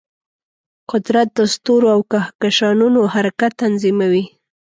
[0.91, 4.23] قدرت د ستورو او کهکشانونو حرکت تنظیموي.